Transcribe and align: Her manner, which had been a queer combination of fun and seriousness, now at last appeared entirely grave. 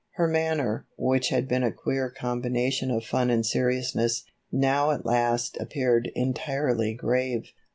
Her 0.13 0.27
manner, 0.27 0.87
which 0.97 1.29
had 1.29 1.47
been 1.47 1.61
a 1.63 1.71
queer 1.71 2.09
combination 2.09 2.89
of 2.89 3.05
fun 3.05 3.29
and 3.29 3.45
seriousness, 3.45 4.23
now 4.51 4.89
at 4.89 5.05
last 5.05 5.57
appeared 5.59 6.09
entirely 6.15 6.95
grave. 6.95 7.43